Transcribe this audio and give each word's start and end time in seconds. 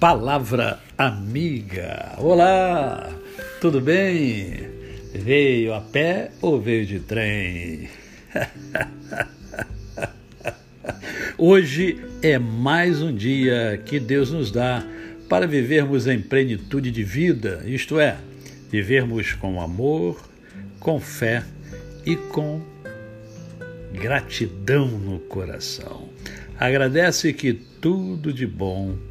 Palavra 0.00 0.80
Amiga. 0.96 2.14
Olá, 2.16 3.12
tudo 3.60 3.82
bem? 3.82 4.66
Veio 5.12 5.74
a 5.74 5.82
pé 5.82 6.30
ou 6.40 6.58
veio 6.58 6.86
de 6.86 7.00
trem? 7.00 7.90
Hoje 11.36 12.02
é 12.22 12.38
mais 12.38 13.02
um 13.02 13.14
dia 13.14 13.78
que 13.84 14.00
Deus 14.00 14.30
nos 14.30 14.50
dá 14.50 14.82
para 15.28 15.46
vivermos 15.46 16.06
em 16.06 16.18
plenitude 16.18 16.90
de 16.90 17.04
vida, 17.04 17.62
isto 17.66 18.00
é, 18.00 18.16
vivermos 18.70 19.34
com 19.34 19.60
amor, 19.60 20.18
com 20.78 20.98
fé 20.98 21.44
e 22.06 22.16
com 22.16 22.62
gratidão 23.92 24.88
no 24.88 25.18
coração. 25.18 26.08
Agradece 26.58 27.34
que 27.34 27.52
tudo 27.52 28.32
de 28.32 28.46
bom 28.46 29.09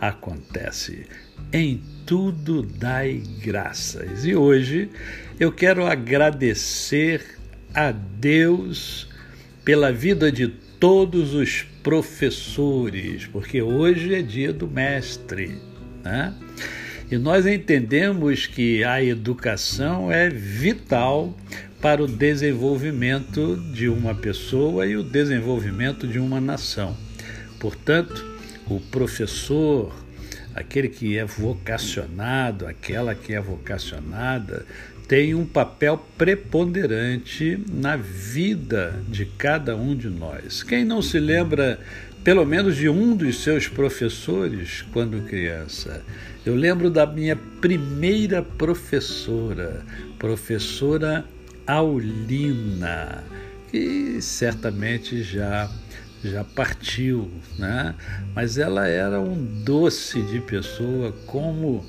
acontece. 0.00 1.06
Em 1.52 1.80
tudo 2.06 2.62
dai 2.62 3.22
graças. 3.42 4.24
E 4.24 4.34
hoje 4.34 4.88
eu 5.38 5.52
quero 5.52 5.86
agradecer 5.86 7.38
a 7.74 7.92
Deus 7.92 9.08
pela 9.64 9.92
vida 9.92 10.32
de 10.32 10.48
todos 10.48 11.34
os 11.34 11.66
professores, 11.82 13.26
porque 13.26 13.60
hoje 13.62 14.14
é 14.14 14.22
dia 14.22 14.52
do 14.52 14.66
mestre. 14.66 15.58
Né? 16.02 16.34
E 17.10 17.16
nós 17.16 17.46
entendemos 17.46 18.46
que 18.46 18.84
a 18.84 19.02
educação 19.02 20.10
é 20.12 20.28
vital 20.28 21.36
para 21.80 22.02
o 22.02 22.08
desenvolvimento 22.08 23.56
de 23.72 23.88
uma 23.88 24.14
pessoa 24.14 24.86
e 24.86 24.96
o 24.96 25.02
desenvolvimento 25.02 26.06
de 26.06 26.18
uma 26.18 26.40
nação. 26.40 26.96
Portanto, 27.58 28.37
o 28.76 28.80
professor, 28.80 29.94
aquele 30.54 30.88
que 30.88 31.16
é 31.16 31.24
vocacionado, 31.24 32.66
aquela 32.66 33.14
que 33.14 33.34
é 33.34 33.40
vocacionada, 33.40 34.66
tem 35.08 35.34
um 35.34 35.46
papel 35.46 36.04
preponderante 36.18 37.58
na 37.72 37.96
vida 37.96 39.02
de 39.08 39.24
cada 39.24 39.74
um 39.74 39.96
de 39.96 40.10
nós. 40.10 40.62
Quem 40.62 40.84
não 40.84 41.00
se 41.00 41.18
lembra, 41.18 41.80
pelo 42.22 42.44
menos, 42.44 42.76
de 42.76 42.90
um 42.90 43.16
dos 43.16 43.42
seus 43.42 43.66
professores 43.66 44.82
quando 44.92 45.26
criança? 45.26 46.04
Eu 46.44 46.54
lembro 46.54 46.90
da 46.90 47.06
minha 47.06 47.36
primeira 47.36 48.42
professora, 48.42 49.82
professora 50.18 51.24
Aulina, 51.66 53.24
que 53.70 54.20
certamente 54.20 55.22
já 55.22 55.70
já 56.24 56.44
partiu, 56.44 57.30
né? 57.58 57.94
Mas 58.34 58.58
ela 58.58 58.86
era 58.86 59.20
um 59.20 59.36
doce 59.64 60.20
de 60.22 60.40
pessoa, 60.40 61.12
como 61.26 61.84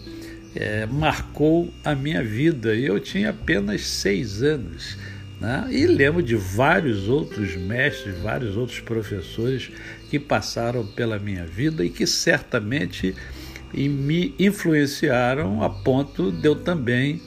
é, 0.56 0.86
marcou 0.86 1.74
a 1.84 1.96
minha 1.96 2.24
vida. 2.24 2.76
Eu 2.76 3.00
tinha 3.00 3.30
apenas 3.30 3.82
seis 3.82 4.42
anos. 4.44 4.98
Né? 5.40 5.68
E 5.72 5.88
lembro 5.88 6.22
de 6.22 6.36
vários 6.36 7.08
outros 7.08 7.56
mestres, 7.56 8.18
vários 8.20 8.58
outros 8.58 8.80
professores 8.80 9.72
que 10.10 10.20
passaram 10.20 10.86
pela 10.86 11.18
minha 11.18 11.46
vida 11.46 11.84
e 11.84 11.90
que 11.90 12.06
certamente 12.06 13.16
me 13.74 14.34
influenciaram 14.40 15.64
a 15.64 15.70
ponto 15.70 16.32
de 16.32 16.48
eu 16.48 16.56
também 16.56 17.22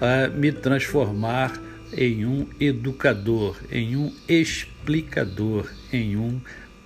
uh, 0.00 0.38
me 0.38 0.52
transformar 0.52 1.67
em 1.96 2.24
um 2.26 2.46
educador, 2.60 3.56
em 3.70 3.96
um 3.96 4.12
explicador, 4.28 5.70
em 5.92 6.16
um 6.16 6.40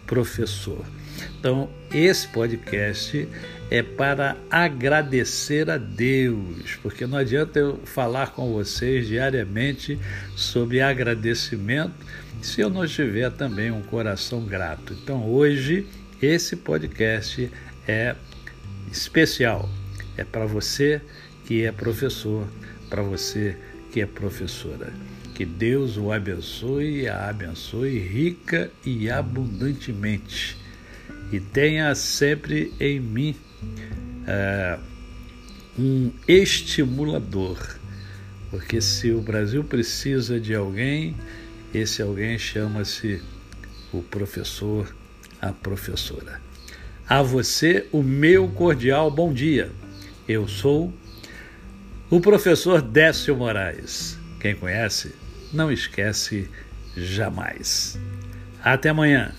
professor. 0.07 0.85
Então, 1.39 1.69
esse 1.93 2.29
podcast 2.29 3.29
é 3.71 3.83
para 3.83 4.37
agradecer 4.51 5.71
a 5.71 5.79
Deus, 5.79 6.79
porque 6.83 7.07
não 7.07 7.19
adianta 7.19 7.59
eu 7.59 7.79
falar 7.85 8.33
com 8.33 8.53
vocês 8.53 9.07
diariamente 9.07 9.99
sobre 10.37 10.81
agradecimento 10.81 11.95
se 12.41 12.61
eu 12.61 12.69
não 12.69 12.87
tiver 12.87 13.31
também 13.31 13.71
um 13.71 13.83
coração 13.83 14.45
grato. 14.45 14.93
Então, 15.03 15.29
hoje, 15.29 15.87
esse 16.21 16.57
podcast 16.57 17.51
é 17.87 18.15
especial. 18.91 19.69
É 20.17 20.25
para 20.25 20.45
você 20.45 21.01
que 21.45 21.65
é 21.65 21.73
professor, 21.73 22.47
para 22.91 23.03
você 23.03 23.57
que 23.57 23.72
que 23.93 24.01
é 24.01 24.07
professora. 24.07 24.93
Que 25.35 25.45
Deus 25.45 25.97
o 25.97 26.11
abençoe 26.11 27.03
e 27.03 27.09
a 27.09 27.29
abençoe 27.29 27.99
rica 27.99 28.71
e 28.85 29.11
abundantemente. 29.11 30.57
E 31.31 31.39
tenha 31.39 31.95
sempre 31.95 32.73
em 32.81 32.99
mim 32.99 33.37
é, 34.27 34.79
um 35.79 36.11
estimulador. 36.27 37.59
Porque 38.51 38.81
se 38.81 39.11
o 39.11 39.21
Brasil 39.21 39.63
precisa 39.65 40.41
de 40.41 40.55
alguém, 40.55 41.17
esse 41.73 42.03
alguém 42.03 42.39
chama-se 42.39 43.23
o 43.93 44.03
professor, 44.03 44.95
a 45.41 45.53
professora. 45.53 46.41
A 47.09 47.23
você, 47.23 47.87
o 47.93 48.03
meu 48.03 48.49
cordial 48.49 49.11
bom 49.11 49.33
dia. 49.33 49.71
Eu 50.29 50.47
sou 50.47 50.93
o 52.13 52.21
professor 52.21 52.83
Décio 52.83 53.35
Moraes. 53.35 54.19
Quem 54.39 54.55
conhece, 54.55 55.15
não 55.51 55.73
esquece 55.73 56.47
jamais. 56.95 57.99
Até 58.63 58.91
amanhã. 58.91 59.33